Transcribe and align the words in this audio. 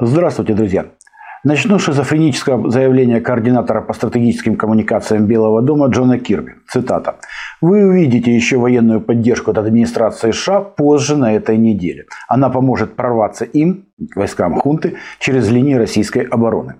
Здравствуйте, 0.00 0.54
друзья! 0.54 0.86
Начну 1.42 1.80
с 1.80 1.82
шизофренического 1.82 2.70
заявления 2.70 3.20
координатора 3.20 3.80
по 3.80 3.92
стратегическим 3.92 4.54
коммуникациям 4.54 5.26
Белого 5.26 5.60
дома 5.60 5.88
Джона 5.88 6.20
Кирби. 6.20 6.54
Цитата. 6.68 7.16
«Вы 7.60 7.84
увидите 7.84 8.32
еще 8.32 8.58
военную 8.58 9.00
поддержку 9.00 9.50
от 9.50 9.58
администрации 9.58 10.30
США 10.30 10.60
позже 10.60 11.16
на 11.16 11.34
этой 11.34 11.56
неделе. 11.56 12.04
Она 12.28 12.48
поможет 12.48 12.94
прорваться 12.94 13.44
им, 13.44 13.86
войскам 14.14 14.54
хунты, 14.60 14.98
через 15.18 15.50
линии 15.50 15.74
российской 15.74 16.22
обороны». 16.22 16.76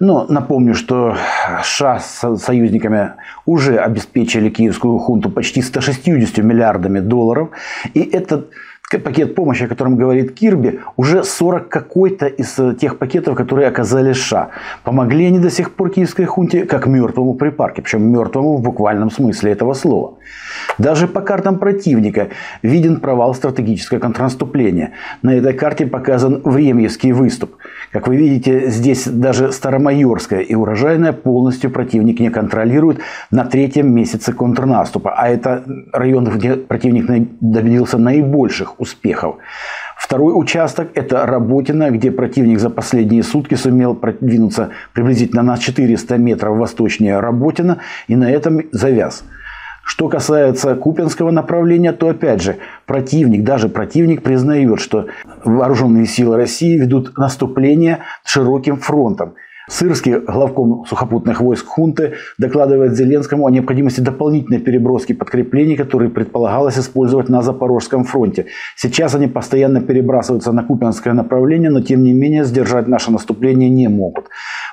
Но 0.00 0.26
напомню, 0.28 0.74
что 0.74 1.16
США 1.62 2.00
с 2.00 2.36
союзниками 2.38 3.12
уже 3.46 3.78
обеспечили 3.78 4.50
киевскую 4.50 4.98
хунту 4.98 5.30
почти 5.30 5.62
160 5.62 6.38
миллиардами 6.38 6.98
долларов. 6.98 7.50
И 7.94 8.00
этот 8.00 8.50
пакет 8.90 9.34
помощи, 9.34 9.64
о 9.64 9.68
котором 9.68 9.96
говорит 9.96 10.32
Кирби, 10.32 10.80
уже 10.96 11.24
40 11.24 11.68
какой-то 11.68 12.26
из 12.26 12.58
э, 12.58 12.74
тех 12.80 12.98
пакетов, 12.98 13.36
которые 13.36 13.68
оказали 13.68 14.12
США. 14.12 14.50
Помогли 14.84 15.26
они 15.26 15.40
до 15.40 15.50
сих 15.50 15.72
пор 15.72 15.90
киевской 15.90 16.24
хунте 16.24 16.64
как 16.64 16.86
мертвому 16.86 17.34
припарке, 17.34 17.82
причем 17.82 18.02
мертвому 18.04 18.56
в 18.56 18.62
буквальном 18.62 19.10
смысле 19.10 19.52
этого 19.52 19.74
слова. 19.74 20.14
Даже 20.78 21.08
по 21.08 21.20
картам 21.20 21.58
противника 21.58 22.28
виден 22.62 23.00
провал 23.00 23.34
стратегического 23.34 23.98
контрнаступления. 23.98 24.92
На 25.22 25.34
этой 25.34 25.52
карте 25.52 25.86
показан 25.86 26.42
Времьевский 26.44 27.12
выступ. 27.12 27.56
Как 27.90 28.06
вы 28.06 28.16
видите, 28.16 28.70
здесь 28.70 29.06
даже 29.06 29.52
Старомайорская 29.52 30.40
и 30.40 30.54
Урожайная 30.54 31.12
полностью 31.12 31.70
противник 31.70 32.20
не 32.20 32.30
контролирует 32.30 32.98
на 33.30 33.44
третьем 33.44 33.92
месяце 33.92 34.32
контрнаступа. 34.32 35.14
А 35.16 35.28
это 35.28 35.64
район, 35.92 36.24
где 36.26 36.54
противник 36.54 37.06
добился 37.40 37.98
наибольших 37.98 38.75
успехов. 38.78 39.36
Второй 39.96 40.32
участок– 40.38 40.90
это 40.94 41.26
Работина, 41.26 41.90
где 41.90 42.10
противник 42.10 42.60
за 42.60 42.70
последние 42.70 43.22
сутки 43.22 43.54
сумел 43.54 43.94
продвинуться 43.94 44.70
приблизительно 44.92 45.42
на 45.42 45.58
400 45.58 46.16
метров 46.18 46.58
восточнее 46.58 47.18
Работина 47.20 47.78
и 48.06 48.16
на 48.16 48.30
этом 48.30 48.62
завяз. 48.72 49.24
Что 49.86 50.08
касается 50.08 50.74
Купинского 50.74 51.30
направления, 51.30 51.92
то 51.92 52.08
опять 52.08 52.42
же 52.42 52.56
противник, 52.86 53.44
даже 53.44 53.68
противник 53.68 54.24
признает, 54.24 54.80
что 54.80 55.06
вооруженные 55.44 56.06
силы 56.06 56.36
России 56.36 56.76
ведут 56.76 57.16
наступление 57.16 58.00
широким 58.24 58.78
фронтом. 58.78 59.34
Сырский, 59.68 60.20
главком 60.20 60.84
сухопутных 60.86 61.40
войск 61.40 61.66
хунты, 61.66 62.14
докладывает 62.38 62.96
Зеленскому 62.96 63.46
о 63.46 63.50
необходимости 63.50 64.00
дополнительной 64.00 64.60
переброски 64.60 65.12
подкреплений, 65.12 65.76
которые 65.76 66.08
предполагалось 66.08 66.78
использовать 66.78 67.28
на 67.28 67.42
Запорожском 67.42 68.04
фронте. 68.04 68.46
Сейчас 68.76 69.16
они 69.16 69.26
постоянно 69.26 69.80
перебрасываются 69.80 70.52
на 70.52 70.62
Купинское 70.62 71.14
направление, 71.14 71.70
но 71.70 71.80
тем 71.80 72.04
не 72.04 72.12
менее 72.12 72.44
сдержать 72.44 72.86
наше 72.86 73.10
наступление 73.10 73.68
не 73.68 73.88
могут. 73.88 74.26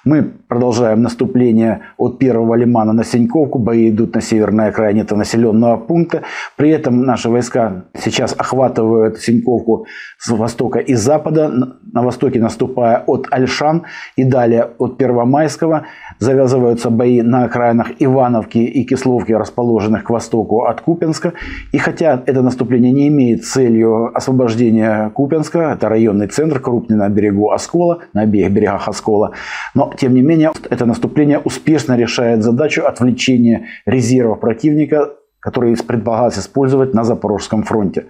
Мы 0.06 0.34
продолжаем 0.48 1.02
наступление 1.02 1.82
от 1.98 2.20
первого 2.20 2.56
лимана 2.56 2.92
на 2.92 3.04
Синьковку. 3.04 3.58
Бои 3.58 3.90
идут 3.90 4.14
на 4.14 4.22
северной 4.22 4.68
окраине 4.68 5.02
этого 5.02 5.20
населенного 5.20 5.78
пункта. 5.78 6.24
При 6.58 6.70
этом 6.70 7.04
наши 7.04 7.30
войска 7.30 7.86
сейчас 7.98 8.36
охватывают 8.38 9.20
Синьковку 9.20 9.86
с 10.20 10.30
востока 10.30 10.80
и 10.80 10.94
запада. 10.94 11.50
На 11.94 12.04
востоке 12.04 12.40
наступая 12.40 13.04
от 13.08 13.28
Альшан 13.32 13.84
и 14.18 14.26
далее 14.26 14.70
от 14.84 14.98
Первомайского. 14.98 15.86
Завязываются 16.20 16.90
бои 16.90 17.22
на 17.22 17.46
окраинах 17.46 17.88
Ивановки 18.00 18.58
и 18.58 18.84
Кисловки, 18.84 19.32
расположенных 19.32 20.04
к 20.04 20.10
востоку 20.10 20.64
от 20.64 20.82
Купенска. 20.82 21.34
И 21.72 21.78
хотя 21.78 22.22
это 22.26 22.42
наступление 22.42 22.92
не 22.92 23.08
имеет 23.08 23.46
целью 23.46 24.16
освобождения 24.16 25.10
Купенска, 25.10 25.74
это 25.74 25.90
районный 25.90 26.28
центр, 26.28 26.60
крупный 26.60 26.98
на 26.98 27.10
берегу 27.10 27.52
Оскола, 27.52 28.00
на 28.14 28.22
обеих 28.22 28.52
берегах 28.52 28.88
Оскола, 28.88 29.32
но 29.74 29.92
тем 29.98 30.14
не 30.14 30.22
менее, 30.22 30.52
это 30.70 30.86
наступление 30.86 31.40
успешно 31.40 31.96
решает 31.96 32.44
задачу 32.44 32.84
отвлечения 32.86 33.68
резервов 33.86 34.40
противника, 34.40 35.14
которые 35.44 35.76
предполагалось 35.76 36.40
использовать 36.40 36.94
на 36.94 37.04
Запорожском 37.04 37.64
фронте. 37.64 38.06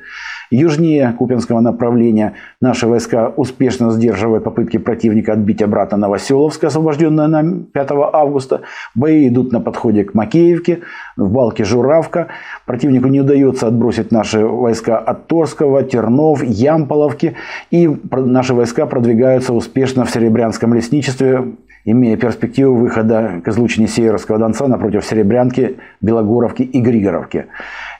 Южнее 0.51 1.15
Купинского 1.17 1.61
направления 1.61 2.33
наши 2.61 2.85
войска 2.85 3.33
успешно 3.35 3.89
сдерживают 3.89 4.43
попытки 4.43 4.77
противника 4.77 5.33
отбить 5.33 5.63
обратно 5.63 5.97
Новоселовск, 5.97 6.63
освобожденное 6.63 7.27
на 7.27 7.63
5 7.73 7.91
августа. 8.13 8.61
Бои 8.93 9.27
идут 9.27 9.51
на 9.51 9.59
подходе 9.59 10.03
к 10.03 10.13
Макеевке, 10.13 10.81
в 11.17 11.31
балке 11.31 11.63
Журавка. 11.63 12.27
Противнику 12.67 13.07
не 13.07 13.21
удается 13.21 13.67
отбросить 13.67 14.11
наши 14.11 14.45
войска 14.45 14.99
от 14.99 15.25
Торского, 15.25 15.81
Тернов, 15.81 16.43
Ямполовки. 16.43 17.33
И 17.71 17.89
наши 18.11 18.53
войска 18.53 18.85
продвигаются 18.85 19.53
успешно 19.53 20.05
в 20.05 20.11
Серебрянском 20.11 20.75
лесничестве, 20.75 21.55
имея 21.85 22.15
перспективу 22.15 22.75
выхода 22.75 23.41
к 23.43 23.47
излучине 23.47 23.87
Северского 23.87 24.37
Донца 24.37 24.67
напротив 24.67 25.03
Серебрянки, 25.03 25.77
Белогоровки 26.01 26.61
и 26.61 26.79
Григоровки. 27.23 27.45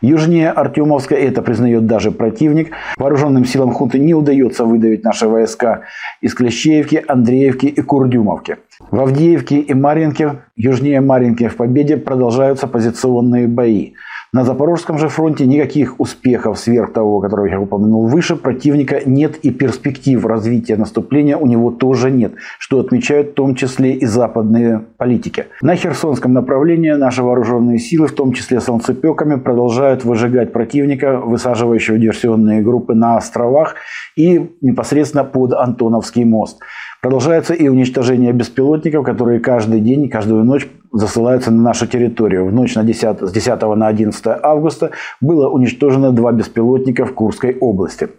Южнее 0.02 0.52
Артемовска, 0.52 1.16
это 1.16 1.42
признает 1.42 1.86
даже 1.86 2.12
противник, 2.12 2.72
вооруженным 2.98 3.46
силам 3.46 3.72
хунты 3.72 4.00
не 4.00 4.14
удается 4.14 4.66
выдавить 4.66 5.04
наши 5.04 5.28
войска 5.28 5.82
из 6.22 6.34
Клещеевки, 6.34 7.04
Андреевки 7.08 7.68
и 7.68 7.82
Курдюмовки. 7.82 8.58
В 8.92 9.00
Авдеевке 9.00 9.60
и 9.60 9.74
Маринке, 9.74 10.42
южнее 10.56 11.02
Маринки 11.02 11.48
в 11.48 11.56
Победе 11.56 11.98
продолжаются 11.98 12.68
позиционные 12.68 13.48
бои. 13.48 13.94
На 14.34 14.44
Запорожском 14.44 14.98
же 14.98 15.10
фронте 15.10 15.46
никаких 15.46 16.00
успехов 16.00 16.58
сверх 16.58 16.92
того, 16.92 17.20
которого 17.20 17.46
я 17.46 17.62
упомянул 17.62 18.08
выше, 18.08 18.36
противника 18.36 19.02
нет 19.06 19.38
и 19.38 19.52
перспектив 19.52 20.26
развития 20.26 20.76
наступления 20.76 21.38
у 21.38 21.46
него 21.46 21.70
тоже 21.70 22.10
нет, 22.10 22.34
что 22.58 22.80
отмечают 22.80 23.30
в 23.30 23.34
том 23.36 23.54
числе 23.54 23.94
и 23.94 24.08
западные 24.08 24.86
политики. 24.98 25.46
На 25.62 25.76
Херсонском 25.76 26.34
направлении 26.34 26.94
наши 26.94 27.22
вооруженные 27.22 27.78
силы, 27.78 28.08
в 28.08 28.14
том 28.14 28.34
числе 28.34 28.60
солнцепеками, 28.60 29.36
продолжают 29.36 30.04
выжигать 30.04 30.52
противника, 30.52 31.20
высаживающего 31.20 32.00
диверсионные 32.00 32.64
группы 32.64 32.96
на 32.96 33.18
островах 33.18 33.76
и 34.16 34.50
непосредственно 34.62 35.26
под 35.26 35.54
Антоновский 35.54 36.24
мост. 36.24 36.60
Продолжается 37.04 37.54
и 37.54 37.68
уничтожение 37.68 38.34
беспилотников, 38.34 39.06
которые 39.06 39.42
каждый 39.42 39.80
день, 39.80 40.10
каждую 40.10 40.44
ночь 40.44 40.68
засылаются 40.94 41.52
на 41.52 41.62
нашу 41.62 41.88
территорию. 41.88 42.46
В 42.46 42.54
ночь 42.54 42.76
на 42.76 42.84
10, 42.84 43.22
с 43.22 43.32
10 43.32 43.62
на 43.76 43.88
11 43.88 44.26
августа 44.42 44.92
было 45.20 45.50
уничтожено 45.50 46.12
два 46.12 46.32
беспилотника 46.32 47.06
в 47.06 47.14
Курской 47.14 47.58
области. 47.60 48.10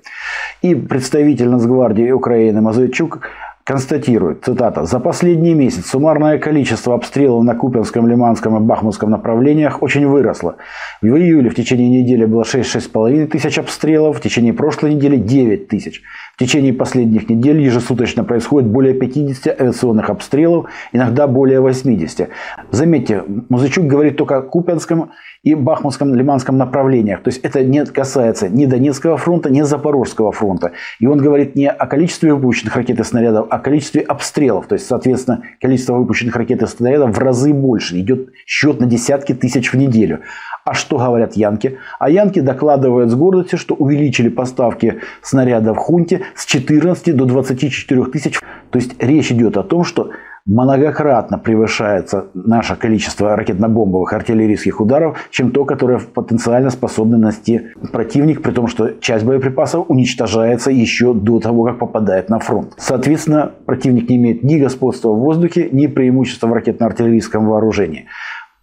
И 0.61 0.75
представитель 0.75 1.49
Нацгвардии 1.49 2.11
Украины 2.11 2.61
Мазайчук 2.61 3.21
констатирует, 3.65 4.45
цитата, 4.45 4.85
«За 4.85 5.01
последний 5.01 5.55
месяц 5.55 5.87
суммарное 5.87 6.39
количество 6.39 6.95
обстрелов 6.95 7.45
на 7.45 7.55
Купинском, 7.55 8.07
Лиманском 8.07 8.57
и 8.57 8.61
Бахмутском 8.61 9.11
направлениях 9.11 9.83
очень 9.83 10.07
выросло. 10.07 10.57
В 11.01 11.07
июле 11.07 11.49
в 11.49 11.55
течение 11.55 12.03
недели 12.03 12.27
было 12.27 12.43
6-6,5 12.43 13.27
тысяч 13.27 13.59
обстрелов, 13.59 14.19
в 14.19 14.21
течение 14.21 14.53
прошлой 14.53 14.95
недели 14.95 15.17
9 15.17 15.69
тысяч. 15.69 16.03
В 16.35 16.39
течение 16.39 16.73
последних 16.73 17.29
недель 17.29 17.61
ежесуточно 17.61 18.25
происходит 18.25 18.69
более 18.69 18.93
50 18.95 19.61
авиационных 19.61 20.11
обстрелов, 20.11 20.67
иногда 20.93 21.29
более 21.29 21.61
80. 21.61 22.29
Заметьте, 22.73 23.23
Музычук 23.49 23.87
говорит 23.87 24.17
только 24.17 24.39
о 24.39 24.43
Купянском 24.43 25.13
и 25.45 25.55
Бахмутском, 25.55 26.13
Лиманском 26.13 26.59
направлениях. 26.59 27.23
То 27.23 27.29
есть 27.29 27.41
это 27.45 27.63
не 27.63 27.85
касается 27.85 28.49
ни 28.49 28.67
Донецкого 28.67 29.17
фронта, 29.17 29.49
ни 29.49 29.63
Запорожского 29.63 30.33
фронта. 30.33 30.73
И 30.99 31.07
он 31.07 31.19
говорит 31.19 31.55
не 31.55 31.71
о 31.71 31.87
количестве 31.87 32.35
выпущенных 32.35 32.75
ракет 32.75 32.99
и 32.99 33.05
снарядов, 33.05 33.47
а 33.51 33.57
о 33.57 33.59
количестве 33.61 34.01
обстрелов. 34.01 34.67
То 34.67 34.75
есть, 34.75 34.87
соответственно, 34.87 35.45
количество 35.61 35.95
выпущенных 35.95 36.35
ракет 36.35 36.63
и 36.63 36.67
снарядов 36.67 37.17
в 37.17 37.19
разы 37.21 37.53
больше. 37.53 38.01
Идет 38.01 38.31
счет 38.45 38.81
на 38.81 38.87
десятки 38.87 39.35
тысяч 39.35 39.73
в 39.73 39.77
неделю. 39.77 40.21
А 40.65 40.73
что 40.73 40.97
говорят 40.97 41.35
янки? 41.35 41.79
А 41.99 42.09
янки 42.09 42.41
докладывают 42.41 43.11
с 43.11 43.15
гордостью, 43.15 43.59
что 43.59 43.75
увеличили 43.75 44.31
поставки 44.31 45.01
снарядов 45.21 45.77
хунте 45.77 46.23
с 46.35 46.47
14 46.47 47.15
до 47.15 47.27
24 47.27 48.05
тысяч. 48.05 48.41
То 48.71 48.79
есть 48.79 48.95
речь 48.99 49.31
идет 49.31 49.59
о 49.59 49.63
том, 49.63 49.85
что 49.85 50.11
многократно 50.47 51.39
превышается 51.39 52.29
наше 52.33 52.77
количество 52.77 53.37
ракетно-бомбовых 53.37 54.15
артиллерийских 54.15 54.81
ударов, 54.81 55.19
чем 55.31 55.51
то, 55.51 55.67
которое 55.67 55.99
потенциально 55.99 56.71
способны 56.71 57.19
нанести 57.19 57.61
противник, 57.93 58.43
при 58.43 58.53
том, 58.53 58.67
что 58.67 58.91
часть 59.01 59.25
боеприпасов 59.27 59.91
уничтожается 59.91 60.71
еще 60.71 61.13
до 61.13 61.41
того, 61.41 61.65
как 61.65 61.79
попадает 61.79 62.31
на 62.31 62.39
фронт. 62.39 62.73
Соответственно, 62.79 63.53
противник 63.67 64.09
не 64.09 64.17
имеет 64.17 64.43
ни 64.43 64.59
господства 64.59 65.11
в 65.11 65.19
воздухе, 65.19 65.69
ни 65.71 65.89
преимущества 65.89 66.47
в 66.47 66.55
ракетно-артиллерийском 66.55 67.47
вооружении. 67.47 68.07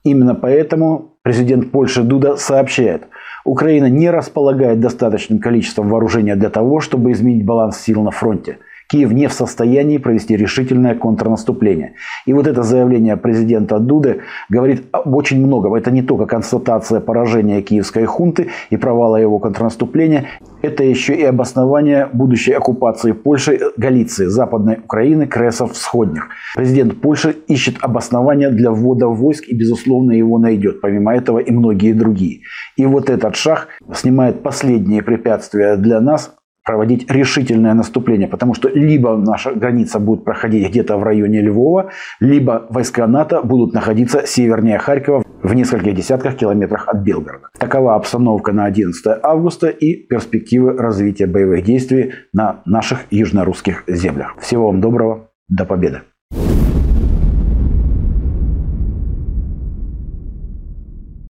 Именно 0.03 0.33
поэтому 0.33 1.10
президент 1.23 1.71
Польши 1.71 2.03
Дуда 2.03 2.35
сообщает, 2.35 3.07
Украина 3.43 3.89
не 3.89 4.09
располагает 4.09 4.79
достаточным 4.79 5.39
количеством 5.39 5.89
вооружения 5.89 6.35
для 6.35 6.49
того, 6.49 6.79
чтобы 6.79 7.11
изменить 7.11 7.45
баланс 7.45 7.79
сил 7.79 8.01
на 8.03 8.11
фронте. 8.11 8.59
Киев 8.91 9.13
не 9.13 9.27
в 9.27 9.33
состоянии 9.33 9.97
провести 9.97 10.35
решительное 10.35 10.95
контрнаступление. 10.95 11.93
И 12.25 12.33
вот 12.33 12.45
это 12.45 12.61
заявление 12.61 13.15
президента 13.15 13.79
Дуды 13.79 14.21
говорит 14.49 14.83
очень 15.05 15.45
много. 15.45 15.73
Это 15.77 15.91
не 15.91 16.01
только 16.01 16.25
констатация 16.25 16.99
поражения 16.99 17.61
киевской 17.61 18.03
хунты 18.05 18.49
и 18.69 18.75
провала 18.75 19.15
его 19.15 19.39
контрнаступления, 19.39 20.25
это 20.61 20.83
еще 20.83 21.15
и 21.15 21.23
обоснование 21.23 22.09
будущей 22.11 22.51
оккупации 22.51 23.13
Польши, 23.13 23.59
Галиции, 23.77 24.25
Западной 24.25 24.79
Украины, 24.83 25.25
Кресов, 25.25 25.71
Всходних. 25.71 26.27
Президент 26.55 26.99
Польши 26.99 27.35
ищет 27.47 27.75
обоснование 27.81 28.49
для 28.49 28.71
ввода 28.71 29.07
войск 29.07 29.45
и, 29.47 29.55
безусловно, 29.55 30.11
его 30.11 30.37
найдет. 30.37 30.81
Помимо 30.81 31.15
этого 31.15 31.39
и 31.39 31.51
многие 31.51 31.93
другие. 31.93 32.41
И 32.75 32.85
вот 32.85 33.09
этот 33.09 33.37
шаг 33.37 33.69
снимает 33.93 34.43
последние 34.43 35.01
препятствия 35.01 35.77
для 35.77 36.01
нас 36.01 36.35
проводить 36.63 37.09
решительное 37.11 37.73
наступление, 37.73 38.27
потому 38.27 38.53
что 38.53 38.69
либо 38.69 39.17
наша 39.17 39.51
граница 39.51 39.99
будет 39.99 40.23
проходить 40.23 40.69
где-то 40.69 40.97
в 40.97 41.03
районе 41.03 41.41
Львова, 41.41 41.91
либо 42.19 42.67
войска 42.69 43.07
НАТО 43.07 43.41
будут 43.41 43.73
находиться 43.73 44.25
севернее 44.25 44.77
Харькова 44.77 45.23
в 45.41 45.53
нескольких 45.53 45.95
десятках 45.95 46.35
километрах 46.35 46.87
от 46.87 46.97
Белгорода. 46.99 47.47
Такова 47.57 47.95
обстановка 47.95 48.51
на 48.51 48.65
11 48.65 49.19
августа 49.23 49.67
и 49.67 49.95
перспективы 49.95 50.77
развития 50.77 51.25
боевых 51.25 51.63
действий 51.63 52.13
на 52.33 52.61
наших 52.65 53.05
южнорусских 53.11 53.83
землях. 53.87 54.35
Всего 54.39 54.67
вам 54.67 54.81
доброго, 54.81 55.31
до 55.49 55.65
победы! 55.65 56.01